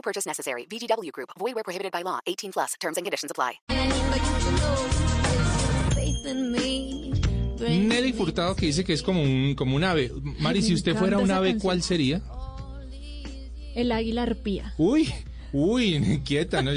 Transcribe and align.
No 0.00 0.02
purchase 0.02 0.26
necessary. 0.26 0.64
VGW 0.66 1.12
Group. 1.12 1.28
Void 1.38 1.54
where 1.54 1.62
prohibited 1.64 1.92
by 1.92 2.02
law. 2.02 2.20
18 2.26 2.52
plus. 2.52 2.74
Terms 2.80 2.96
and 2.96 3.04
conditions 3.04 3.30
apply. 3.30 3.60
Nelly 7.60 8.12
Furtado 8.14 8.56
que 8.56 8.66
dice 8.66 8.82
que 8.84 8.94
es 8.94 9.02
como 9.02 9.22
un, 9.22 9.54
como 9.54 9.76
un 9.76 9.84
ave. 9.84 10.10
Mari, 10.38 10.62
si 10.62 10.72
usted 10.74 10.96
fuera 10.96 11.18
un 11.18 11.30
ave. 11.30 11.58
¿cuál 11.58 11.82
sería? 11.82 12.22
El 13.74 13.92
águila 13.92 14.22
arpía. 14.22 14.72
Uy, 14.78 15.12
uy, 15.52 16.22
quieta, 16.24 16.62
¿no? 16.62 16.72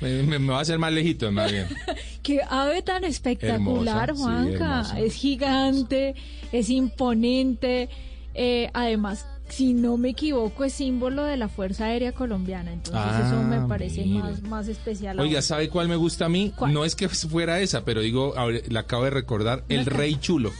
Me, 0.00 0.22
me- 0.22 0.38
me 0.38 0.52
va 0.52 0.58
a 0.58 0.62
hacer 0.62 0.78
más 0.78 0.92
lejito, 0.92 1.30
más 1.30 1.52
bien. 1.52 1.68
Qué 2.22 2.40
ave 2.48 2.80
tan 2.82 3.04
espectacular, 3.04 4.08
Hermosa, 4.10 4.24
Juanca. 4.32 4.98
es 4.98 5.14
gigante, 5.14 6.14
es 6.52 6.70
imponente. 6.70 7.88
eh, 8.34 8.70
además, 8.72 9.26
si 9.48 9.72
no 9.74 9.96
me 9.96 10.10
equivoco, 10.10 10.64
es 10.64 10.72
símbolo 10.74 11.24
de 11.24 11.36
la 11.36 11.48
Fuerza 11.48 11.86
Aérea 11.86 12.12
Colombiana. 12.12 12.72
Entonces, 12.72 13.26
eso 13.26 13.42
me 13.42 13.56
Ah, 13.56 13.66
parece 13.68 14.04
más, 14.06 14.42
más 14.42 14.68
especial. 14.68 15.18
Oiga. 15.20 15.42
¿sabe 15.42 15.68
cuál 15.68 15.88
me 15.88 15.96
gusta 15.96 16.26
a 16.26 16.28
mí? 16.28 16.52
¿Cuál? 16.56 16.72
No 16.72 16.84
es 16.84 16.94
que 16.94 17.08
fuera 17.08 17.60
esa, 17.60 17.84
pero 17.84 18.00
digo, 18.00 18.34
la 18.68 18.80
acabo 18.80 19.04
de 19.04 19.10
recordar, 19.10 19.64
El. 19.68 19.86
Rey 19.86 20.16
Chulo. 20.16 20.52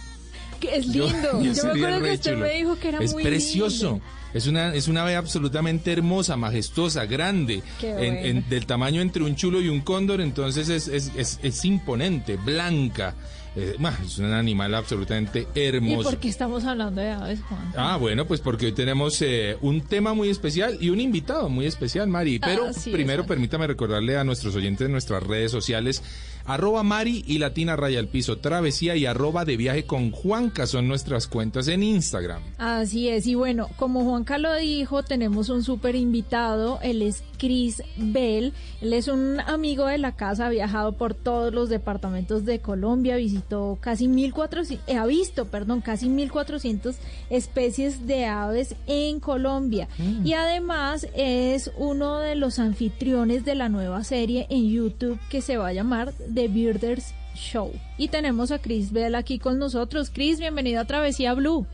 Que 0.60 0.76
es 0.76 0.86
lindo. 0.88 1.40
yo 1.42 1.52
Yo, 1.52 1.64
me 1.64 1.70
acuerdo 1.70 2.02
que 2.02 2.12
usted 2.14 2.32
Chulo. 2.32 2.44
me 2.46 2.54
dijo 2.54 2.76
que 2.78 2.88
era 2.88 2.98
es 2.98 3.12
muy 3.12 3.22
precioso. 3.22 3.90
lindo. 3.92 4.04
Es 4.34 4.46
una, 4.46 4.74
es 4.74 4.88
una 4.88 5.02
ave 5.02 5.16
absolutamente 5.16 5.90
hermosa, 5.90 6.36
majestuosa, 6.36 7.06
grande, 7.06 7.62
en- 7.82 8.46
del 8.50 8.66
tamaño 8.66 9.00
entre 9.00 9.22
un 9.22 9.36
chulo 9.36 9.58
y 9.62 9.68
un 9.68 9.80
cóndor, 9.80 10.20
entonces 10.20 10.68
es, 10.68 10.86
es, 10.88 11.12
es, 11.16 11.38
es 11.42 11.64
imponente, 11.64 12.36
blanca. 12.36 13.14
Eh, 13.58 13.76
es 14.04 14.18
un 14.18 14.32
animal 14.32 14.72
absolutamente 14.74 15.48
¿Y 15.52 15.60
hermoso. 15.60 16.10
por 16.10 16.18
qué 16.18 16.28
estamos 16.28 16.64
hablando 16.64 17.00
de 17.00 17.10
aves, 17.10 17.40
Juan? 17.48 17.72
Ah, 17.76 17.96
bueno, 17.96 18.24
pues 18.24 18.40
porque 18.40 18.66
hoy 18.66 18.72
tenemos 18.72 19.20
eh, 19.20 19.56
un 19.62 19.80
tema 19.80 20.14
muy 20.14 20.28
especial 20.28 20.78
y 20.80 20.90
un 20.90 21.00
invitado 21.00 21.48
muy 21.48 21.66
especial, 21.66 22.06
Mari. 22.06 22.38
Pero 22.38 22.68
es, 22.68 22.84
primero 22.84 23.26
permítame 23.26 23.66
recordarle 23.66 24.16
a 24.16 24.22
nuestros 24.22 24.54
oyentes 24.54 24.86
en 24.86 24.92
nuestras 24.92 25.24
redes 25.24 25.50
sociales, 25.50 26.04
arroba 26.48 26.82
Mari 26.82 27.24
y 27.26 27.38
Latina 27.38 27.76
Raya 27.76 27.98
al 27.98 28.08
Piso 28.08 28.38
Travesía 28.38 28.96
y 28.96 29.04
arroba 29.04 29.44
de 29.44 29.58
viaje 29.58 29.84
con 29.84 30.10
Juanca 30.10 30.66
son 30.66 30.88
nuestras 30.88 31.26
cuentas 31.26 31.68
en 31.68 31.82
Instagram. 31.82 32.42
Así 32.56 33.08
es, 33.10 33.26
y 33.26 33.34
bueno, 33.34 33.68
como 33.76 34.02
Juanca 34.02 34.38
lo 34.38 34.54
dijo, 34.54 35.02
tenemos 35.02 35.50
un 35.50 35.62
súper 35.62 35.94
invitado, 35.94 36.80
él 36.82 37.02
es 37.02 37.22
Chris 37.36 37.82
Bell, 37.98 38.54
él 38.80 38.92
es 38.94 39.08
un 39.08 39.40
amigo 39.40 39.86
de 39.86 39.98
la 39.98 40.12
casa, 40.12 40.46
ha 40.46 40.50
viajado 40.50 40.92
por 40.92 41.14
todos 41.14 41.52
los 41.52 41.68
departamentos 41.68 42.46
de 42.46 42.60
Colombia, 42.60 43.16
visitó 43.16 43.76
casi 43.80 44.08
1400, 44.08 44.88
eh, 44.88 44.96
ha 44.96 45.04
visto, 45.04 45.46
perdón, 45.48 45.82
casi 45.82 46.08
1400 46.08 46.96
especies 47.28 48.06
de 48.06 48.24
aves 48.24 48.74
en 48.86 49.20
Colombia 49.20 49.88
y 50.24 50.32
además 50.32 51.06
es 51.14 51.70
uno 51.76 52.20
de 52.20 52.34
los 52.34 52.58
anfitriones 52.58 53.44
de 53.44 53.54
la 53.54 53.68
nueva 53.68 54.02
serie 54.02 54.46
en 54.48 54.68
YouTube 54.70 55.18
que 55.28 55.42
se 55.42 55.58
va 55.58 55.68
a 55.68 55.72
llamar 55.72 56.14
The 56.38 56.46
Birders 56.46 57.16
Show. 57.34 57.72
Y 57.96 58.06
tenemos 58.06 58.52
a 58.52 58.60
Chris 58.60 58.92
Bell 58.92 59.16
aquí 59.16 59.40
con 59.40 59.58
nosotros. 59.58 60.08
Chris, 60.08 60.38
bienvenido 60.38 60.80
a 60.80 60.84
Travesía 60.84 61.34
Blue. 61.34 61.66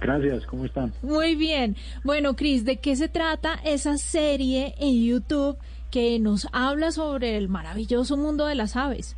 Gracias, 0.00 0.46
¿cómo 0.46 0.64
están? 0.64 0.92
Muy 1.02 1.34
bien. 1.34 1.74
Bueno, 2.04 2.36
Cris, 2.36 2.64
¿de 2.64 2.76
qué 2.76 2.94
se 2.94 3.08
trata 3.08 3.54
esa 3.64 3.98
serie 3.98 4.76
en 4.78 5.04
YouTube 5.04 5.58
que 5.90 6.20
nos 6.20 6.46
habla 6.52 6.92
sobre 6.92 7.36
el 7.36 7.48
maravilloso 7.48 8.16
mundo 8.16 8.46
de 8.46 8.54
las 8.54 8.76
aves? 8.76 9.16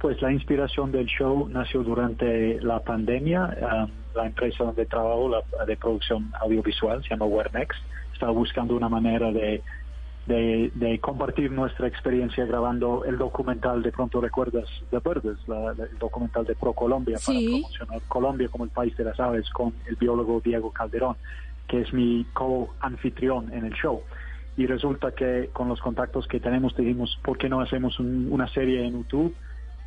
Pues 0.00 0.22
la 0.22 0.30
inspiración 0.32 0.92
del 0.92 1.06
show 1.06 1.48
nació 1.48 1.82
durante 1.82 2.60
la 2.60 2.78
pandemia. 2.78 3.56
Ah, 3.60 3.88
la 4.14 4.26
empresa 4.26 4.62
donde 4.62 4.86
trabajo, 4.86 5.28
la 5.28 5.64
de 5.64 5.76
producción 5.76 6.30
audiovisual, 6.40 7.02
se 7.02 7.08
llama 7.08 7.24
Wernex, 7.24 7.74
estaba 8.12 8.30
buscando 8.30 8.76
una 8.76 8.88
manera 8.88 9.32
de, 9.32 9.64
de, 10.26 10.70
de 10.74 10.98
compartir 11.00 11.50
nuestra 11.50 11.88
experiencia 11.88 12.44
grabando 12.46 13.04
el 13.04 13.18
documental, 13.18 13.82
de 13.82 13.90
pronto 13.90 14.20
recuerdas, 14.20 14.66
The 14.90 14.98
Birds, 15.00 15.48
la- 15.48 15.74
la- 15.74 15.84
el 15.84 15.98
documental 15.98 16.44
de 16.44 16.54
Pro 16.54 16.72
Colombia, 16.72 17.16
para 17.26 17.38
promocionar 17.60 18.00
Colombia 18.08 18.48
como 18.48 18.64
el 18.64 18.70
país 18.70 18.96
de 18.96 19.04
las 19.04 19.18
aves, 19.18 19.50
con 19.50 19.74
el 19.88 19.96
biólogo 19.96 20.40
Diego 20.40 20.70
Calderón, 20.70 21.16
que 21.66 21.80
es 21.80 21.92
mi 21.92 22.24
co-anfitrión 22.32 23.52
en 23.52 23.64
el 23.64 23.72
show. 23.72 24.02
Y 24.56 24.66
resulta 24.66 25.12
que 25.12 25.50
con 25.52 25.68
los 25.68 25.80
contactos 25.80 26.26
que 26.28 26.38
tenemos 26.38 26.76
dijimos, 26.76 27.18
¿por 27.24 27.38
qué 27.38 27.48
no 27.48 27.60
hacemos 27.60 27.98
un- 27.98 28.28
una 28.30 28.46
serie 28.48 28.84
en 28.84 28.92
YouTube? 28.92 29.34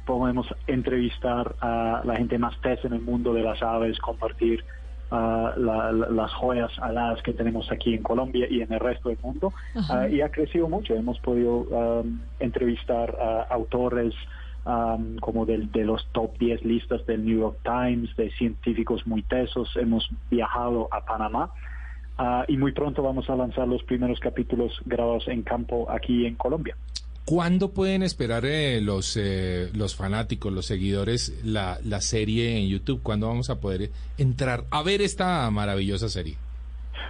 Podemos 0.06 0.47
entrevistar 0.67 1.56
a 1.62 2.02
la 2.03 2.16
gente 2.17 2.38
más 2.38 2.59
test 2.62 2.84
en 2.85 2.94
el 2.94 3.02
mundo 3.02 3.34
de 3.34 3.41
las 3.44 3.62
aves, 3.63 3.97
compartir 4.00 4.63
ah, 5.11 5.53
la- 5.57 5.91
la- 5.91 6.09
las 6.09 6.33
joyas 6.33 6.71
aladas 6.79 7.21
que 7.21 7.33
tenemos 7.33 7.71
aquí 7.71 7.93
en 7.93 8.03
Colombia 8.03 8.47
y 8.49 8.61
en 8.61 8.71
el 8.73 8.79
resto 8.79 9.09
del 9.09 9.17
mundo. 9.21 9.53
Ah, 9.89 10.07
y 10.09 10.21
ha 10.21 10.29
crecido 10.29 10.67
mucho. 10.67 10.93
Hemos 10.95 11.19
podido 11.19 11.57
um, 11.59 12.19
entrevistar 12.39 13.16
a 13.21 13.53
autores 13.53 14.13
um, 14.66 15.17
como 15.17 15.45
del- 15.45 15.71
de 15.71 15.85
los 15.85 16.07
top 16.11 16.38
10 16.39 16.66
listas 16.66 17.05
del 17.05 17.23
New 17.23 17.39
York 17.39 17.57
Times, 17.63 18.16
de 18.16 18.31
científicos 18.31 19.05
muy 19.05 19.21
tesos. 19.21 19.75
Hemos 19.77 20.09
viajado 20.31 20.88
a 20.91 21.05
Panamá. 21.05 21.51
Ah, 22.17 22.45
y 22.47 22.57
muy 22.57 22.72
pronto 22.72 23.03
vamos 23.03 23.29
a 23.29 23.35
lanzar 23.35 23.67
los 23.67 23.83
primeros 23.83 24.19
capítulos 24.19 24.79
grabados 24.85 25.27
en 25.27 25.43
campo 25.43 25.85
aquí 25.91 26.25
en 26.25 26.35
Colombia. 26.35 26.75
¿Cuándo 27.25 27.72
pueden 27.72 28.03
esperar 28.03 28.46
eh, 28.46 28.80
los, 28.81 29.18
eh, 29.18 29.72
los 29.74 29.96
fanáticos, 29.96 30.53
los 30.53 30.68
seguidores, 30.68 31.41
la, 31.44 31.80
la 31.84 32.00
serie 32.00 32.59
en 32.59 32.68
YouTube? 32.68 33.02
¿Cuándo 33.02 33.28
vamos 33.28 33.50
a 33.50 33.59
poder 33.59 33.90
entrar 34.19 34.66
a 34.69 34.84
ver 34.84 35.02
esta 35.02 35.50
maravillosa 35.50 36.08
serie? 36.08 36.38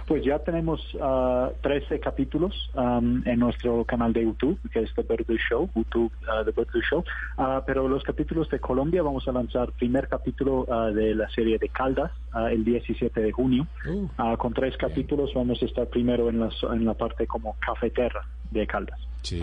Pues 0.06 0.24
ya 0.24 0.38
tenemos 0.38 0.80
ah, 1.02 1.50
13 1.60 2.00
capítulos 2.00 2.70
um, 2.74 3.22
en 3.26 3.40
nuestro 3.40 3.84
canal 3.84 4.14
de 4.14 4.22
YouTube, 4.22 4.58
que 4.72 4.80
es 4.80 4.94
The 4.94 5.02
Bird 5.02 5.26
Show, 5.50 5.68
YouTube 5.74 6.10
ah, 6.26 6.42
The 6.46 6.52
Bird 6.52 6.70
Show. 6.88 7.04
Ah, 7.36 7.62
pero 7.66 7.86
los 7.86 8.02
capítulos 8.02 8.48
de 8.48 8.58
Colombia 8.58 9.02
vamos 9.02 9.28
a 9.28 9.32
lanzar 9.32 9.72
primer 9.72 10.08
capítulo 10.08 10.66
de 10.94 11.14
la 11.14 11.28
serie 11.28 11.58
de 11.58 11.68
Caldas 11.68 12.10
el 12.50 12.64
17 12.64 13.20
de 13.20 13.32
junio. 13.32 13.66
Uh. 13.86 14.36
Con 14.38 14.54
tres 14.54 14.78
capítulos 14.78 15.32
vamos 15.34 15.60
a 15.60 15.66
estar 15.66 15.86
primero 15.88 16.30
en 16.30 16.40
la, 16.40 16.48
en 16.72 16.86
la 16.86 16.94
parte 16.94 17.26
como 17.26 17.54
cafeterra 17.58 18.26
de 18.50 18.66
Caldas, 18.66 19.00
Sí. 19.20 19.38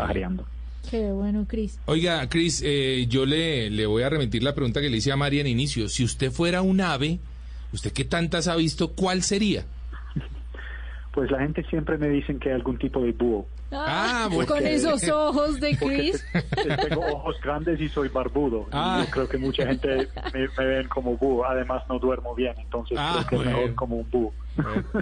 Qué 0.89 1.11
bueno, 1.11 1.45
Cris. 1.47 1.79
Oiga, 1.85 2.27
Cris, 2.29 2.61
eh, 2.66 3.05
yo 3.09 3.25
le, 3.25 3.69
le 3.69 3.85
voy 3.85 4.03
a 4.03 4.09
remitir 4.09 4.44
la 4.44 4.53
pregunta 4.53 4.81
que 4.81 4.89
le 4.89 4.97
hice 4.97 5.11
a 5.11 5.16
María 5.16 5.41
en 5.41 5.47
inicio. 5.47 5.88
Si 5.89 6.03
usted 6.03 6.31
fuera 6.31 6.61
un 6.61 6.81
ave, 6.81 7.19
¿usted 7.71 7.91
qué 7.91 8.03
tantas 8.05 8.47
ha 8.47 8.55
visto? 8.55 8.91
¿Cuál 8.94 9.23
sería? 9.23 9.66
Pues 11.13 11.29
la 11.29 11.39
gente 11.39 11.63
siempre 11.69 11.97
me 11.97 12.09
dicen 12.09 12.39
que 12.39 12.51
algún 12.51 12.77
tipo 12.79 13.01
de 13.01 13.11
búho. 13.11 13.47
Ah, 13.71 14.27
bueno. 14.33 14.51
Con 14.51 14.66
esos 14.66 15.07
ojos 15.09 15.59
de 15.59 15.75
te- 15.75 16.75
tengo 16.89 17.01
ojos 17.05 17.35
grandes 17.44 17.79
y 17.79 17.88
soy 17.88 18.09
barbudo. 18.09 18.61
Y 18.67 18.69
Ah. 18.71 19.03
Yo 19.05 19.11
creo 19.11 19.29
que 19.29 19.38
mucha 19.38 19.65
gente 19.67 20.07
me, 20.33 20.47
me 20.57 20.65
ven 20.65 20.88
como 20.89 21.15
búho. 21.17 21.45
Además, 21.45 21.83
no 21.88 22.00
duermo 22.00 22.33
bien, 22.35 22.55
entonces 22.57 22.97
Ah, 23.00 23.23
creo 23.27 23.27
que 23.29 23.35
es 23.35 23.41
bueno. 23.44 23.57
mejor 23.59 23.75
como 23.75 23.95
un 23.97 24.09
búho. 24.09 24.33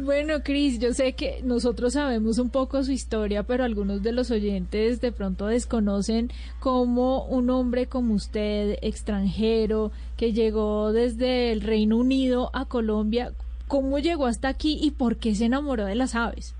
Bueno, 0.03 0.35
Cris, 0.43 0.79
yo 0.79 0.93
sé 0.93 1.13
que 1.13 1.41
nosotros 1.43 1.93
sabemos 1.93 2.37
un 2.37 2.49
poco 2.49 2.83
su 2.83 2.91
historia, 2.91 3.43
pero 3.43 3.63
algunos 3.63 4.01
de 4.01 4.11
los 4.11 4.31
oyentes 4.31 5.01
de 5.01 5.11
pronto 5.11 5.47
desconocen 5.47 6.29
cómo 6.59 7.25
un 7.25 7.49
hombre 7.49 7.87
como 7.87 8.13
usted, 8.13 8.77
extranjero, 8.81 9.91
que 10.17 10.33
llegó 10.33 10.93
desde 10.93 11.51
el 11.51 11.61
Reino 11.61 11.97
Unido 11.97 12.49
a 12.53 12.65
Colombia, 12.65 13.31
cómo 13.67 13.99
llegó 13.99 14.25
hasta 14.25 14.47
aquí 14.47 14.77
y 14.81 14.91
por 14.91 15.17
qué 15.17 15.35
se 15.35 15.45
enamoró 15.45 15.85
de 15.85 15.95
las 15.95 16.15
aves. 16.15 16.55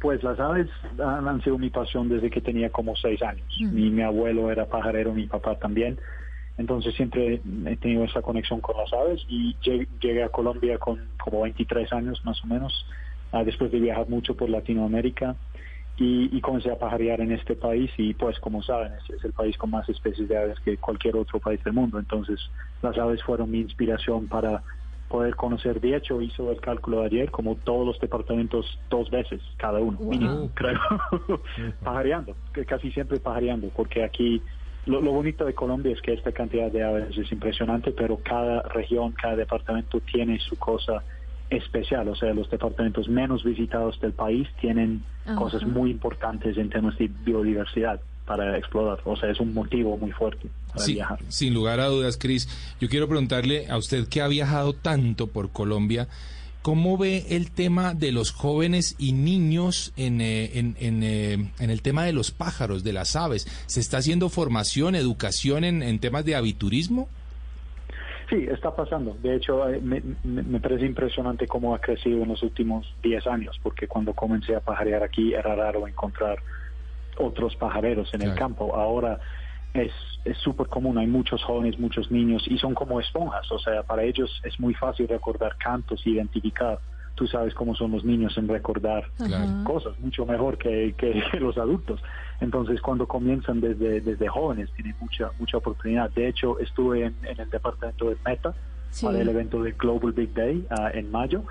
Pues 0.00 0.22
las 0.24 0.38
aves 0.40 0.68
han, 0.98 1.42
sido 1.42 1.58
mi 1.58 1.70
pasión 1.70 2.08
desde 2.08 2.28
que 2.28 2.40
tenía 2.40 2.70
como 2.70 2.96
seis 2.96 3.22
años. 3.22 3.46
Mi, 3.60 3.88
mi 3.88 4.02
abuelo 4.02 4.50
era 4.50 4.66
pajarero, 4.66 5.14
mi 5.14 5.26
papá 5.26 5.54
también. 5.56 5.96
Entonces 6.58 6.94
siempre 6.94 7.40
he 7.66 7.76
tenido 7.76 8.04
esa 8.04 8.22
conexión 8.22 8.60
con 8.60 8.76
las 8.76 8.92
aves 8.92 9.24
y 9.28 9.54
lle- 9.62 9.88
llegué 10.00 10.22
a 10.22 10.28
Colombia 10.28 10.78
con 10.78 11.00
como 11.18 11.42
23 11.42 11.92
años 11.92 12.20
más 12.24 12.42
o 12.44 12.46
menos, 12.46 12.86
ah, 13.32 13.42
después 13.42 13.70
de 13.72 13.80
viajar 13.80 14.08
mucho 14.08 14.36
por 14.36 14.50
Latinoamérica 14.50 15.34
y, 15.96 16.36
y 16.36 16.40
comencé 16.40 16.70
a 16.70 16.78
pajarear 16.78 17.20
en 17.20 17.32
este 17.32 17.54
país 17.54 17.90
y 17.96 18.14
pues 18.14 18.38
como 18.40 18.62
saben 18.62 18.92
es, 18.92 19.10
es 19.16 19.24
el 19.24 19.32
país 19.32 19.56
con 19.56 19.70
más 19.70 19.88
especies 19.88 20.28
de 20.28 20.36
aves 20.36 20.60
que 20.60 20.76
cualquier 20.76 21.16
otro 21.16 21.40
país 21.40 21.62
del 21.64 21.72
mundo. 21.72 21.98
Entonces 21.98 22.38
las 22.82 22.96
aves 22.98 23.22
fueron 23.22 23.50
mi 23.50 23.60
inspiración 23.60 24.28
para 24.28 24.62
poder 25.08 25.36
conocer. 25.36 25.78
De 25.80 25.94
hecho, 25.94 26.22
hizo 26.22 26.50
el 26.50 26.60
cálculo 26.60 27.02
ayer 27.02 27.30
como 27.30 27.56
todos 27.56 27.86
los 27.86 28.00
departamentos 28.00 28.78
dos 28.88 29.10
veces 29.10 29.42
cada 29.58 29.78
uno, 29.80 29.98
mínimo, 30.00 30.50
creo, 30.54 30.78
pajareando, 31.82 32.34
casi 32.66 32.90
siempre 32.92 33.20
pajareando, 33.20 33.68
porque 33.76 34.04
aquí 34.04 34.42
lo, 34.86 35.00
lo, 35.00 35.12
bonito 35.12 35.44
de 35.44 35.54
Colombia 35.54 35.92
es 35.92 36.00
que 36.00 36.12
esta 36.12 36.32
cantidad 36.32 36.70
de 36.70 36.82
aves 36.82 37.16
es 37.16 37.30
impresionante, 37.30 37.92
pero 37.92 38.18
cada 38.22 38.62
región, 38.62 39.12
cada 39.12 39.36
departamento 39.36 40.00
tiene 40.00 40.38
su 40.40 40.56
cosa 40.56 41.02
especial, 41.50 42.08
o 42.08 42.16
sea, 42.16 42.32
los 42.32 42.50
departamentos 42.50 43.08
menos 43.08 43.44
visitados 43.44 44.00
del 44.00 44.12
país 44.12 44.48
tienen 44.60 45.04
cosas 45.36 45.64
muy 45.64 45.90
importantes 45.90 46.56
en 46.56 46.70
temas 46.70 46.96
de 46.98 47.10
biodiversidad 47.24 48.00
para 48.26 48.56
explorar. 48.56 49.00
O 49.04 49.16
sea, 49.16 49.30
es 49.30 49.40
un 49.40 49.52
motivo 49.52 49.96
muy 49.96 50.10
fuerte 50.12 50.48
para 50.72 50.86
viajar. 50.86 51.18
Sin 51.28 51.54
lugar 51.54 51.80
a 51.80 51.86
dudas, 51.86 52.16
Cris. 52.16 52.48
Yo 52.80 52.88
quiero 52.88 53.08
preguntarle 53.08 53.68
a 53.68 53.76
usted 53.76 54.08
que 54.08 54.22
ha 54.22 54.28
viajado 54.28 54.72
tanto 54.72 55.26
por 55.26 55.50
Colombia, 55.50 56.08
¿cómo 56.62 56.96
ve 56.96 57.26
el 57.30 57.50
tema 57.50 57.92
de 57.92 58.12
los 58.12 58.30
jóvenes 58.30 58.94
y 58.98 59.12
niños 59.12 59.92
en, 59.96 60.20
eh, 60.20 60.58
en, 60.58 60.76
en, 60.80 61.02
eh, 61.02 61.50
en, 61.58 61.70
el 61.70 61.82
tema 61.82 62.04
de 62.04 62.12
los 62.12 62.30
pájaros, 62.30 62.84
de 62.84 62.92
las 62.92 63.16
aves? 63.16 63.46
¿Se 63.66 63.80
está 63.80 63.98
haciendo 63.98 64.28
formación, 64.28 64.94
educación 64.94 65.64
en, 65.64 65.98
temas 65.98 66.24
de 66.24 66.36
aviturismo? 66.36 67.08
Sí, 68.30 68.46
está 68.50 68.74
pasando. 68.74 69.16
De 69.22 69.36
hecho, 69.36 69.68
eh, 69.68 69.80
me, 69.82 70.02
me, 70.24 70.60
parece 70.60 70.86
impresionante 70.86 71.46
cómo 71.46 71.74
ha 71.74 71.80
crecido 71.80 72.22
en 72.22 72.28
los 72.28 72.42
últimos 72.42 72.94
10 73.02 73.26
años, 73.26 73.60
porque 73.62 73.86
cuando 73.86 74.14
comencé 74.14 74.54
a 74.54 74.60
pajarear 74.60 75.02
aquí 75.02 75.34
era 75.34 75.54
raro 75.54 75.86
encontrar 75.86 76.38
otros 77.18 77.56
pajareros 77.56 78.14
en 78.14 78.22
el 78.22 78.34
campo. 78.34 78.74
Ahora 78.74 79.20
es 79.74 80.38
súper 80.38 80.68
común, 80.68 80.98
hay 80.98 81.06
muchos 81.06 81.42
jóvenes, 81.42 81.78
muchos 81.78 82.10
niños 82.10 82.44
y 82.46 82.58
son 82.58 82.74
como 82.74 83.00
esponjas, 83.00 83.50
o 83.50 83.58
sea, 83.58 83.82
para 83.82 84.04
ellos 84.04 84.40
es 84.44 84.58
muy 84.60 84.74
fácil 84.74 85.08
recordar 85.08 85.56
cantos, 85.56 86.06
identificar. 86.06 86.78
Tú 87.14 87.26
sabes 87.26 87.52
cómo 87.54 87.74
son 87.74 87.92
los 87.92 88.04
niños 88.04 88.38
en 88.38 88.48
recordar 88.48 89.04
cosas, 89.64 89.98
mucho 90.00 90.24
mejor 90.24 90.56
que, 90.56 90.94
que, 90.96 91.22
los 91.40 91.58
adultos. 91.58 92.00
Entonces, 92.40 92.80
cuando 92.80 93.06
comienzan 93.06 93.60
desde, 93.60 94.00
desde 94.00 94.28
jóvenes, 94.28 94.70
tienen 94.74 94.94
mucha 94.98 95.30
mucha 95.38 95.58
oportunidad. 95.58 96.10
De 96.10 96.28
hecho, 96.28 96.58
estuve 96.58 97.04
en, 97.04 97.14
el 97.22 97.50
departamento 97.50 98.08
de 98.08 98.16
Meta 98.24 98.54
para 99.02 99.20
el 99.20 99.28
evento 99.28 99.62
de 99.62 99.72
Global 99.72 100.12
Big 100.12 100.32
Day 100.32 100.66
uh, 100.70 100.96
en 100.96 101.10
mayo 101.10 101.44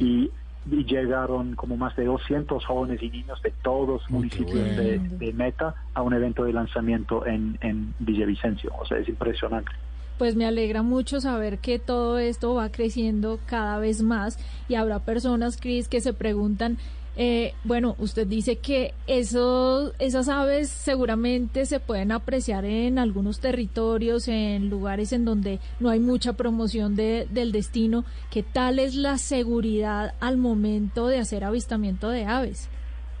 y 0.00 0.30
y 0.70 0.84
llegaron 0.84 1.54
como 1.54 1.76
más 1.76 1.96
de 1.96 2.04
200 2.04 2.64
jóvenes 2.64 3.02
y 3.02 3.10
niños 3.10 3.40
de 3.42 3.52
todos 3.62 3.88
los 3.88 4.10
municipios 4.10 4.76
de, 4.76 5.32
Meta 5.32 5.74
a 5.94 6.02
un 6.02 6.12
evento 6.14 6.44
de 6.44 6.52
lanzamiento 6.52 7.26
en, 7.26 7.58
en 7.60 7.94
Villavicencio. 7.98 8.72
O 8.78 8.84
sea, 8.84 8.98
es 8.98 9.08
impresionante. 9.08 9.70
Pues 10.18 10.34
me 10.34 10.46
alegra 10.46 10.82
mucho 10.82 11.20
saber 11.20 11.58
que 11.58 11.78
todo 11.78 12.18
esto 12.18 12.54
va 12.54 12.70
creciendo 12.70 13.38
cada 13.46 13.78
vez 13.78 14.02
más 14.02 14.36
y 14.68 14.74
habrá 14.74 14.98
personas, 14.98 15.56
Cris, 15.60 15.86
que 15.86 16.00
se 16.00 16.12
preguntan 16.12 16.76
eh, 17.20 17.52
bueno, 17.64 17.96
usted 17.98 18.28
dice 18.28 18.58
que 18.58 18.94
eso, 19.08 19.92
esas 19.98 20.28
aves 20.28 20.68
seguramente 20.68 21.66
se 21.66 21.80
pueden 21.80 22.12
apreciar 22.12 22.64
en 22.64 23.00
algunos 23.00 23.40
territorios, 23.40 24.28
en 24.28 24.70
lugares 24.70 25.12
en 25.12 25.24
donde 25.24 25.58
no 25.80 25.90
hay 25.90 25.98
mucha 25.98 26.34
promoción 26.34 26.94
de, 26.94 27.26
del 27.28 27.50
destino. 27.50 28.04
¿Qué 28.30 28.44
tal 28.44 28.78
es 28.78 28.94
la 28.94 29.18
seguridad 29.18 30.14
al 30.20 30.36
momento 30.36 31.08
de 31.08 31.18
hacer 31.18 31.42
avistamiento 31.42 32.08
de 32.08 32.24
aves? 32.24 32.68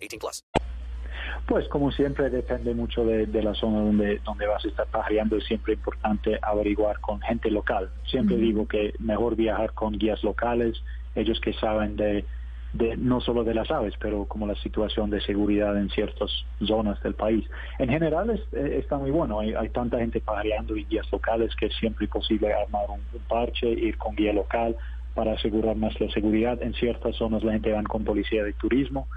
18 0.00 0.18
plus. 0.18 0.44
Pues 1.46 1.68
como 1.68 1.92
siempre 1.92 2.28
depende 2.30 2.74
mucho 2.74 3.04
de, 3.04 3.26
de, 3.26 3.42
la 3.42 3.54
zona 3.54 3.80
donde, 3.80 4.18
donde 4.24 4.46
vas 4.46 4.64
a 4.64 4.68
estar 4.68 4.86
pajareando. 4.88 5.36
Es 5.36 5.44
siempre 5.44 5.74
importante 5.74 6.38
averiguar 6.42 7.00
con 7.00 7.20
gente 7.20 7.50
local. 7.50 7.90
Siempre 8.06 8.36
mm. 8.36 8.40
digo 8.40 8.68
que 8.68 8.94
mejor 8.98 9.36
viajar 9.36 9.72
con 9.72 9.92
guías 9.92 10.22
locales 10.24 10.76
ellos 11.14 11.40
que 11.40 11.52
saben 11.54 11.96
de, 11.96 12.24
de, 12.74 12.96
no 12.96 13.20
solo 13.20 13.42
de 13.42 13.54
las 13.54 13.70
aves, 13.70 13.94
pero 13.98 14.26
como 14.26 14.46
la 14.46 14.54
situación 14.56 15.10
de 15.10 15.20
seguridad 15.20 15.76
en 15.76 15.90
ciertas 15.90 16.30
zonas 16.64 17.02
del 17.02 17.14
país. 17.14 17.48
En 17.78 17.88
general 17.88 18.30
es, 18.30 18.40
eh, 18.52 18.78
está 18.78 18.98
muy 18.98 19.10
bueno, 19.10 19.40
hay, 19.40 19.54
hay, 19.54 19.68
tanta 19.70 19.98
gente 19.98 20.20
pajareando 20.20 20.76
y 20.76 20.84
guías 20.84 21.10
locales 21.10 21.54
que 21.56 21.66
es 21.66 21.76
siempre 21.76 22.06
posible 22.06 22.52
armar 22.52 22.86
un, 22.90 23.00
parche, 23.28 23.68
ir 23.68 23.96
con 23.96 24.14
guía 24.14 24.32
local 24.32 24.76
para 25.14 25.32
asegurar 25.32 25.76
más 25.76 25.98
la 26.00 26.10
seguridad. 26.10 26.62
En 26.62 26.74
ciertas 26.74 27.16
zonas 27.16 27.42
la 27.42 27.52
gente 27.52 27.72
va 27.72 27.82
con 27.84 28.04
policía 28.04 28.44
de 28.44 28.52
turismo, 28.52 29.08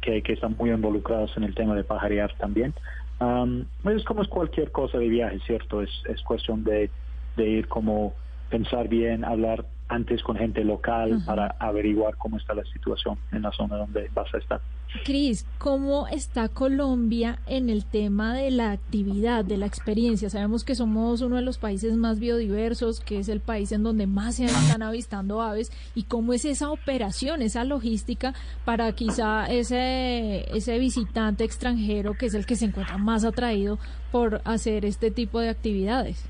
que, 0.00 0.22
que, 0.22 0.32
están 0.32 0.56
muy 0.58 0.70
involucrados 0.70 1.36
en 1.36 1.44
el 1.44 1.54
tema 1.54 1.74
de 1.74 1.84
pajarear 1.84 2.32
también. 2.38 2.74
es 3.20 4.04
como 4.04 4.22
es 4.22 4.28
cualquier 4.28 4.70
cosa 4.70 4.98
de 4.98 5.08
viaje, 5.08 5.40
¿cierto? 5.46 5.82
Es, 5.82 5.90
es 6.08 6.22
cuestión 6.22 6.64
de, 6.64 6.90
de 7.36 7.48
ir 7.48 7.68
como 7.68 8.14
pensar 8.50 8.88
bien, 8.88 9.24
hablar 9.24 9.64
antes 9.88 10.22
con 10.22 10.36
gente 10.36 10.64
local 10.64 11.22
para 11.26 11.54
averiguar 11.58 12.16
cómo 12.16 12.36
está 12.38 12.54
la 12.54 12.64
situación 12.64 13.18
en 13.32 13.42
la 13.42 13.52
zona 13.52 13.76
donde 13.76 14.10
vas 14.14 14.32
a 14.34 14.38
estar. 14.38 14.60
Cris, 15.02 15.44
¿cómo 15.58 16.06
está 16.06 16.48
Colombia 16.48 17.40
en 17.46 17.68
el 17.68 17.84
tema 17.84 18.32
de 18.32 18.50
la 18.50 18.70
actividad, 18.70 19.44
de 19.44 19.58
la 19.58 19.66
experiencia? 19.66 20.30
Sabemos 20.30 20.64
que 20.64 20.76
somos 20.76 21.20
uno 21.20 21.36
de 21.36 21.42
los 21.42 21.58
países 21.58 21.96
más 21.96 22.20
biodiversos, 22.20 23.00
que 23.00 23.18
es 23.18 23.28
el 23.28 23.40
país 23.40 23.72
en 23.72 23.82
donde 23.82 24.06
más 24.06 24.36
se 24.36 24.44
están 24.44 24.82
avistando 24.82 25.42
aves. 25.42 25.72
¿Y 25.94 26.04
cómo 26.04 26.32
es 26.32 26.44
esa 26.44 26.70
operación, 26.70 27.42
esa 27.42 27.64
logística 27.64 28.34
para 28.64 28.92
quizá 28.92 29.46
ese, 29.46 30.46
ese 30.56 30.78
visitante 30.78 31.44
extranjero 31.44 32.14
que 32.14 32.26
es 32.26 32.34
el 32.34 32.46
que 32.46 32.56
se 32.56 32.66
encuentra 32.66 32.96
más 32.96 33.24
atraído 33.24 33.78
por 34.12 34.42
hacer 34.44 34.84
este 34.84 35.10
tipo 35.10 35.40
de 35.40 35.48
actividades? 35.48 36.24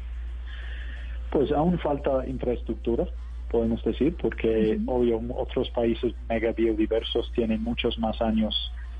Pues 1.30 1.52
aún 1.52 1.78
falta 1.78 2.26
infraestructura 2.26 3.06
podemos 3.54 3.84
decir, 3.84 4.16
porque 4.20 4.80
obvio 4.84 5.20
otros 5.36 5.70
países 5.70 6.12
mega 6.28 6.50
biodiversos 6.50 7.30
tienen 7.36 7.62
muchos 7.62 7.96
más 8.00 8.20
años 8.20 8.52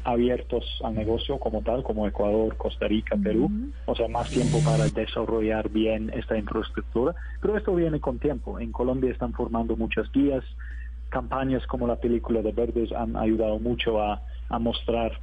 abiertos 0.05 0.65
al 0.85 0.95
negocio 0.95 1.39
como 1.41 1.61
tal, 1.63 1.83
como 1.83 2.07
Ecuador, 2.07 2.57
Costa 2.57 2.87
Rica, 2.87 3.17
Perú, 3.17 3.51
o 3.85 3.97
sea, 3.97 4.07
más 4.07 4.31
tiempo 4.31 4.61
para 4.65 4.85
desarrollar 4.85 5.71
bien 5.71 6.13
esta 6.15 6.39
infraestructura, 6.39 7.17
pero 7.41 7.57
esto 7.57 7.75
viene 7.75 7.99
con 7.99 8.21
tiempo. 8.21 8.61
En 8.61 8.71
Colombia 8.71 9.11
están 9.11 9.33
formando 9.33 9.77
muchas 9.77 10.07
guías, 10.13 10.45
campañas 11.09 11.67
como 11.67 11.89
la 11.89 11.97
película 11.97 12.41
de 12.41 12.53
Verdes 12.53 12.93
han 12.93 13.17
ayudado 13.17 13.59
mucho 13.59 14.01
a, 14.01 14.23
a 14.51 14.59
mostrar 14.61 15.19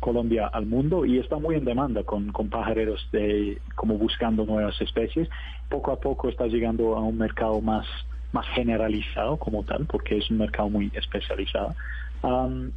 Colombia 0.00 0.48
al 0.48 0.66
mundo 0.66 1.06
y 1.06 1.18
está 1.18 1.38
muy 1.38 1.54
en 1.54 1.64
demanda 1.64 2.02
con, 2.02 2.32
con 2.32 2.48
pajareros 2.48 3.08
de 3.12 3.60
como 3.76 3.98
buscando 3.98 4.44
nuevas 4.44 4.80
especies. 4.80 5.28
Poco 5.68 5.92
a 5.92 6.00
poco 6.00 6.28
está 6.28 6.46
llegando 6.46 6.96
a 6.96 7.00
un 7.00 7.18
mercado 7.18 7.60
más 7.60 7.86
más 8.32 8.46
generalizado 8.48 9.36
como 9.36 9.64
tal, 9.64 9.86
porque 9.86 10.18
es 10.18 10.30
un 10.30 10.38
mercado 10.38 10.68
muy 10.68 10.90
especializado. 10.94 11.74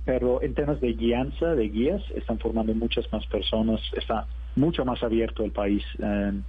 pero 0.06 0.42
en 0.42 0.54
temas 0.54 0.80
de 0.82 0.94
guianza, 0.94 1.56
de 1.56 1.70
guías, 1.70 2.04
están 2.16 2.40
formando 2.40 2.74
muchas 2.74 3.12
más 3.12 3.26
personas, 3.28 3.82
está 3.98 4.28
mucho 4.56 4.86
más 4.86 5.02
abierto 5.04 5.44
el 5.44 5.52
país 5.52 5.84
em, 6.00 6.44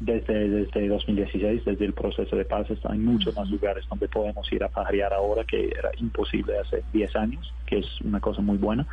desde, 0.00 0.48
desde 0.48 0.88
2016, 0.88 1.64
desde 1.64 1.84
el 1.84 1.92
proceso 1.92 2.36
de 2.36 2.44
paz, 2.44 2.66
hay 2.84 2.98
muchos 2.98 3.34
más 3.36 3.48
lugares 3.48 3.84
donde 3.88 4.08
podemos 4.08 4.50
ir 4.52 4.62
a 4.64 4.68
pajarear 4.68 5.12
ahora 5.12 5.44
que 5.44 5.66
era 5.66 5.90
imposible 5.98 6.58
hace 6.58 6.82
10 6.92 7.16
años, 7.16 7.52
que 7.66 7.78
es 7.78 8.00
una 8.02 8.20
cosa 8.20 8.42
muy 8.42 8.58
buena. 8.58 8.86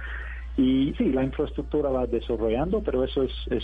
Y 0.58 0.94
sí, 0.98 1.12
la 1.12 1.24
infraestructura 1.24 1.90
va 1.90 2.06
desarrollando, 2.08 2.82
pero 2.82 3.04
eso 3.04 3.24
es, 3.24 3.32
es 3.50 3.64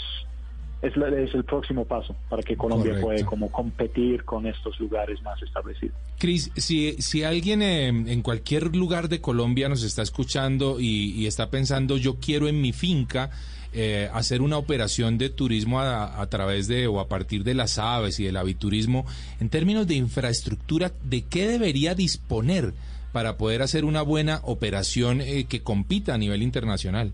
es, 0.82 0.96
es, 0.96 1.34
el 1.34 1.44
próximo 1.44 1.86
paso 1.86 2.16
para 2.30 2.44
que 2.44 2.56
Colombia 2.56 3.00
pueda 3.02 3.26
como 3.26 3.52
competir 3.52 4.24
con 4.24 4.46
estos 4.46 4.80
lugares 4.80 5.22
más 5.24 5.42
establecidos. 5.42 5.96
Cris, 6.20 6.52
si, 6.56 6.94
si 7.02 7.24
alguien 7.24 7.62
en 7.62 8.22
cualquier 8.22 8.76
lugar 8.76 9.10
de 9.10 9.22
Colombia 9.22 9.70
nos 9.70 9.84
está 9.84 10.02
escuchando 10.02 10.80
y, 10.80 11.26
está 11.28 11.50
pensando 11.50 11.98
yo 11.98 12.16
quiero 12.16 12.48
en 12.48 12.62
mi 12.62 12.72
finca 12.72 13.32
eh, 13.74 14.10
hacer 14.14 14.42
una 14.42 14.58
operación 14.58 15.18
de 15.18 15.30
turismo 15.30 15.82
a, 15.82 16.26
través 16.30 16.68
de 16.68 16.88
o 16.88 17.00
a 17.00 17.08
partir 17.08 17.44
de 17.44 17.54
las 17.54 17.78
aves 17.78 18.20
y 18.20 18.24
del 18.24 18.38
aviturismo, 18.38 19.06
en 19.40 19.50
términos 19.50 19.86
de 19.88 19.96
infraestructura, 19.96 20.92
¿de 21.04 21.24
qué 21.24 21.48
debería 21.48 21.94
disponer 21.94 22.74
para 23.12 23.38
poder 23.38 23.62
hacer 23.62 23.84
una 23.84 24.02
buena 24.02 24.40
operación 24.44 25.22
eh, 25.22 25.46
que 25.50 25.62
compita 25.62 26.14
a 26.14 26.18
nivel 26.18 26.42
internacional? 26.42 27.12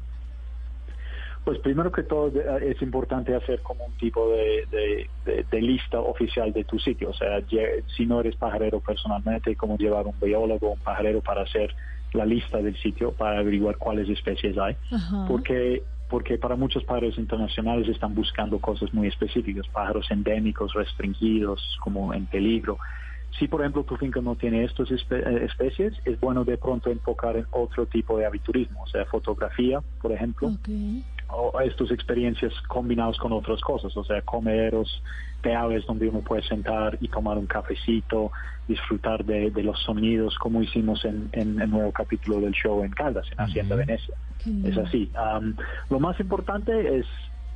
Pues 1.44 1.60
primero 1.60 1.92
que 1.92 2.04
todo 2.04 2.30
de- 2.30 2.72
es 2.72 2.82
importante 2.82 3.36
hacer 3.36 3.62
como 3.62 3.86
un 3.86 3.94
tipo 3.98 4.30
de, 4.30 4.66
de- 4.72 5.10
de- 5.26 5.46
de 5.52 5.62
lista 5.62 6.00
oficial 6.00 6.54
de 6.54 6.64
tu 6.64 6.80
sitio. 6.80 7.10
O 7.10 7.14
sea, 7.14 7.42
si 7.98 8.06
no 8.06 8.22
eres 8.22 8.36
pajarero 8.38 8.80
personalmente, 8.80 9.56
como 9.56 9.78
llevar 9.78 10.08
un 10.08 10.18
biólogo, 10.22 10.72
un 10.72 10.80
pajarero 10.80 11.22
para 11.22 11.42
hacer 11.44 11.76
la 12.14 12.26
lista 12.26 12.60
del 12.60 12.78
sitio, 12.78 13.12
para 13.12 13.40
averiguar 13.40 13.78
cuáles 13.78 14.08
especies 14.08 14.58
hay. 14.58 14.78
Ajá. 14.92 15.26
Porque 15.28 15.84
porque 16.10 16.38
para 16.38 16.56
muchos 16.56 16.84
pájaros 16.84 17.18
internacionales 17.18 17.88
están 17.88 18.14
buscando 18.14 18.60
cosas 18.60 18.94
muy 18.94 19.08
específicas, 19.08 19.68
pájaros 19.70 20.06
endémicos, 20.12 20.72
restringidos, 20.74 21.76
como 21.82 22.14
en 22.14 22.28
peligro. 22.28 22.78
Si, 23.40 23.48
por 23.48 23.62
ejemplo, 23.62 23.84
tu 23.84 23.98
finca 23.98 24.22
no 24.22 24.36
tiene 24.36 24.64
estas 24.64 24.90
espe- 24.92 25.26
eh, 25.26 25.46
especies, 25.46 25.94
es 26.06 26.20
bueno 26.20 26.44
de 26.46 26.58
pronto 26.60 26.92
enfocar 26.92 27.36
en 27.36 27.48
otro 27.50 27.88
tipo 27.88 28.16
de 28.20 28.28
aviturismo, 28.28 28.84
o 28.84 28.88
sea, 28.88 29.06
fotografía, 29.06 29.82
por 30.00 30.12
ejemplo. 30.12 30.50
O 31.36 31.60
estas 31.62 31.92
experiencias 31.92 32.54
combinadas 32.68 33.18
con 33.18 33.32
otras 33.34 33.60
cosas, 33.62 33.96
o 33.98 34.04
sea, 34.04 34.22
comeros 34.22 35.02
de 35.42 35.54
aves 35.56 35.86
donde 35.86 36.08
uno 36.08 36.22
puede 36.22 36.42
sentar 36.44 36.98
y 37.02 37.08
tomar 37.10 37.38
un 37.38 37.48
cafecito, 37.48 38.32
disfrutar 38.68 39.26
de, 39.26 39.52
de 39.52 39.64
los 39.64 39.78
sonidos, 39.84 40.38
como 40.38 40.62
hicimos 40.62 41.04
en, 41.06 41.30
en 41.34 41.60
el 41.62 41.70
nuevo 41.70 41.92
capítulo 41.92 42.40
del 42.40 42.54
show 42.54 42.84
en 42.84 42.92
Caldas, 42.92 43.26
en 43.32 43.42
Hacienda 43.42 43.76
Venecia. 43.76 44.16
Es 44.64 44.78
así. 44.78 45.12
Am, 45.16 45.56
lo 45.90 46.00
más 46.00 46.20
importante 46.20 47.00
es, 47.00 47.06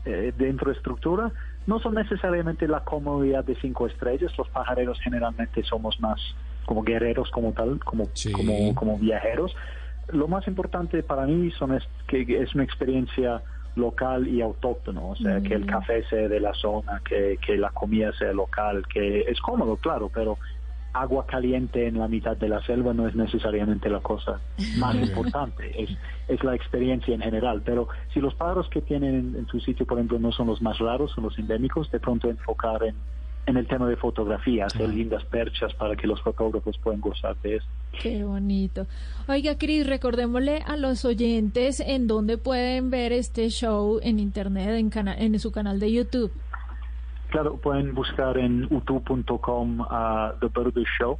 eh, 0.05 0.33
de 0.37 0.49
infraestructura, 0.49 1.31
no 1.65 1.79
son 1.79 1.95
necesariamente 1.95 2.67
la 2.67 2.81
comodidad 2.83 3.43
de 3.45 3.55
cinco 3.55 3.87
estrellas, 3.87 4.31
los 4.37 4.49
pajareros 4.49 4.99
generalmente 5.01 5.63
somos 5.63 5.99
más 5.99 6.19
como 6.65 6.83
guerreros 6.83 7.29
como 7.31 7.53
tal, 7.53 7.79
como, 7.79 8.09
Sí. 8.13 8.31
como, 8.31 8.75
como 8.75 8.97
viajeros. 8.97 9.55
Lo 10.09 10.27
más 10.27 10.47
importante 10.47 11.03
para 11.03 11.25
mí 11.25 11.51
son 11.51 11.73
es 11.73 11.83
que 12.07 12.25
es 12.41 12.53
una 12.55 12.63
experiencia 12.63 13.41
local 13.77 14.27
y 14.27 14.41
autóctono, 14.41 15.09
o 15.09 15.15
sea, 15.15 15.41
que 15.41 15.53
el 15.53 15.65
café 15.65 16.03
sea 16.09 16.27
de 16.27 16.39
la 16.39 16.53
zona, 16.53 17.01
que, 17.07 17.37
que 17.45 17.57
la 17.57 17.69
comida 17.69 18.11
sea 18.13 18.33
local, 18.33 18.85
que 18.87 19.21
es 19.21 19.39
cómodo, 19.39 19.77
claro, 19.77 20.09
pero 20.13 20.37
agua 20.93 21.25
caliente 21.27 21.87
en 21.87 21.99
la 21.99 22.07
mitad 22.07 22.35
de 22.35 22.49
la 22.49 22.61
selva 22.63 22.93
no 22.93 23.07
es 23.07 23.15
necesariamente 23.15 23.89
la 23.89 23.99
cosa 23.99 24.39
más 24.77 24.95
importante, 25.07 25.83
es, 25.83 25.89
es 26.27 26.43
la 26.43 26.55
experiencia 26.55 27.13
en 27.13 27.21
general. 27.21 27.61
Pero 27.63 27.87
si 28.13 28.19
los 28.19 28.33
pájaros 28.35 28.67
que 28.69 28.81
tienen 28.81 29.15
en, 29.15 29.35
en 29.35 29.47
su 29.47 29.59
sitio, 29.59 29.85
por 29.85 29.97
ejemplo, 29.97 30.19
no 30.19 30.31
son 30.31 30.47
los 30.47 30.61
más 30.61 30.79
raros, 30.79 31.11
son 31.11 31.25
los 31.25 31.37
endémicos, 31.37 31.91
de 31.91 31.99
pronto 31.99 32.29
enfocar 32.29 32.83
en, 32.83 32.95
en 33.47 33.57
el 33.57 33.65
tema 33.67 33.87
de 33.87 33.95
fotografía, 33.95 34.65
hacer 34.67 34.89
lindas 34.89 35.23
perchas 35.25 35.73
para 35.73 35.95
que 35.95 36.05
los 36.05 36.21
fotógrafos 36.21 36.77
puedan 36.77 37.01
gozar 37.01 37.35
de 37.41 37.55
eso. 37.55 37.65
Qué 37.99 38.23
bonito. 38.23 38.85
Oiga, 39.27 39.57
Cris, 39.57 39.87
recordémosle 39.87 40.61
a 40.67 40.75
los 40.77 41.03
oyentes 41.05 41.79
en 41.79 42.07
dónde 42.07 42.37
pueden 42.37 42.89
ver 42.91 43.11
este 43.13 43.49
show 43.49 43.99
en 44.03 44.19
internet, 44.19 44.69
en, 44.69 44.89
cana- 44.89 45.17
en 45.17 45.39
su 45.39 45.51
canal 45.51 45.79
de 45.79 45.91
YouTube. 45.91 46.31
Claro, 47.29 47.57
pueden 47.57 47.93
buscar 47.93 48.37
en 48.37 48.67
utu.com 48.73 49.81
a 49.89 50.33
The 50.39 50.47
Bird 50.47 50.75
Show. 50.99 51.17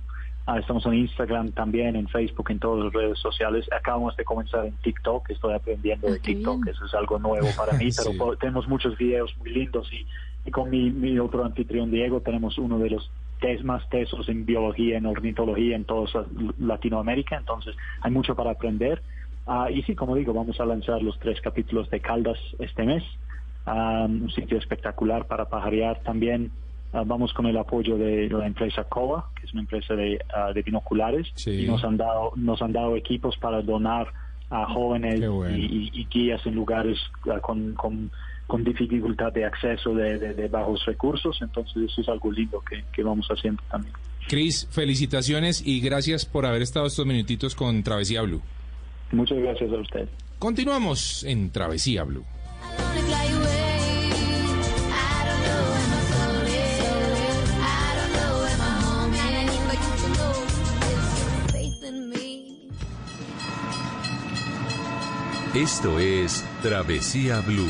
Ah, 0.50 0.60
estamos 0.60 0.86
en 0.86 0.94
Instagram 0.94 1.52
también, 1.52 1.98
en 1.98 2.08
Facebook, 2.08 2.50
en 2.52 2.60
todas 2.60 2.86
las 2.86 2.94
redes 2.94 3.20
sociales. 3.20 3.66
Acabamos 3.74 4.16
de 4.16 4.24
comenzar 4.24 4.66
en 4.66 4.72
TikTok, 4.78 5.30
estoy 5.30 5.54
aprendiendo 5.54 6.08
Ah, 6.08 6.12
de 6.12 6.20
TikTok, 6.20 6.64
bien. 6.64 6.74
eso 6.74 6.86
es 6.86 6.94
algo 6.94 7.20
nuevo 7.20 7.48
para 7.58 7.74
mí, 7.74 7.90
pero 7.98 8.32
Sí. 8.34 8.38
tenemos 8.40 8.66
muchos 8.70 8.98
videos 8.98 9.36
muy 9.40 9.50
lindos 9.50 9.92
y, 9.92 10.06
y 10.48 10.52
con 10.52 10.70
mi, 10.70 10.90
mi 10.90 11.20
otro 11.20 11.44
anfitrión 11.44 11.92
Diego 11.92 12.22
tenemos 12.22 12.58
uno 12.58 12.80
de 12.80 12.90
los 12.92 13.12
tes 13.42 13.64
más 13.64 13.88
tesos 13.90 14.28
en 14.30 14.46
biología, 14.46 14.98
en 14.98 15.06
ornitología 15.06 15.76
en 15.76 15.84
toda 15.86 16.26
Latinoamérica, 16.58 17.38
entonces 17.38 17.76
hay 18.02 18.12
mucho 18.12 18.34
para 18.34 18.52
aprender. 18.52 19.04
Ah, 19.46 19.70
y 19.70 19.84
sí, 19.84 19.94
como 19.96 20.16
digo, 20.16 20.34
vamos 20.34 20.60
a 20.60 20.66
lanzar 20.66 21.02
los 21.04 21.20
tres 21.20 21.40
capítulos 21.42 21.90
de 21.90 22.00
Caldas 22.00 22.38
este 22.60 22.84
mes. 22.84 23.04
Um, 23.66 24.24
un 24.24 24.32
sitio 24.32 24.58
espectacular 24.58 25.28
para 25.28 25.46
pajarear 25.50 26.00
también. 26.04 26.52
ah, 26.94 27.04
vamos 27.06 27.34
con 27.34 27.46
el 27.46 27.58
apoyo 27.58 27.98
de 27.98 28.30
la 28.30 28.48
empresa 28.48 28.86
COA, 28.86 29.30
que 29.40 29.46
es 29.46 29.52
una 29.54 29.62
empresa 29.64 29.94
de, 29.96 30.20
de 30.54 30.62
binoculares, 30.64 31.28
Sí. 31.36 31.64
y 31.66 31.68
nos 31.68 31.84
han 31.84 31.98
dado 31.98 32.32
nos 32.38 32.62
han 32.62 32.72
dado 32.72 32.96
equipos 32.96 33.38
para 33.38 33.62
donar 33.62 34.08
a 34.50 34.66
jóvenes 34.74 35.20
bueno. 35.30 35.56
y, 35.58 35.66
y- 35.66 35.92
y 36.02 36.06
guías 36.10 36.46
en 36.46 36.56
lugares 36.56 36.98
con, 37.42 37.74
con, 37.74 38.10
con 38.48 38.64
dificultad 38.64 39.32
de 39.34 39.46
acceso 39.46 39.94
de, 39.94 40.18
de- 40.18 40.34
de 40.34 40.48
bajos 40.48 40.84
recursos. 40.86 41.38
Entonces 41.42 41.76
eso 41.92 42.02
es 42.02 42.10
algo 42.10 42.32
lindo 42.32 42.62
que, 42.68 42.84
que 42.94 43.04
vamos 43.04 43.28
haciendo 43.30 43.62
también. 43.70 43.94
Cris, 44.28 44.68
felicitaciones 44.72 45.62
y 45.66 45.80
gracias 45.82 46.26
por 46.26 46.46
haber 46.46 46.62
estado 46.62 46.86
estos 46.88 47.06
minutitos 47.06 47.56
con 47.56 47.84
Travesía 47.84 48.22
Blue. 48.24 48.42
Muchas 49.12 49.38
gracias 49.38 49.72
a 49.72 49.78
usted. 49.78 50.10
Continuamos 50.40 51.24
en 51.24 51.50
Travesía 51.52 52.04
Blue. 52.04 52.26
Esto 65.54 65.98
es 66.00 66.44
Travesía 66.62 67.40
Blue. 67.42 67.70